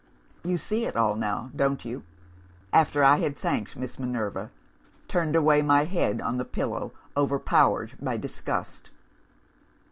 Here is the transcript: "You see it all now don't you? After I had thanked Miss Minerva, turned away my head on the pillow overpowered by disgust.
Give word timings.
"You 0.43 0.57
see 0.57 0.85
it 0.87 0.95
all 0.95 1.15
now 1.15 1.51
don't 1.55 1.85
you? 1.85 2.01
After 2.73 3.03
I 3.03 3.17
had 3.17 3.37
thanked 3.37 3.75
Miss 3.75 3.99
Minerva, 3.99 4.49
turned 5.07 5.35
away 5.35 5.61
my 5.61 5.83
head 5.83 6.21
on 6.23 6.37
the 6.37 6.43
pillow 6.43 6.91
overpowered 7.15 7.93
by 8.01 8.17
disgust. 8.17 8.89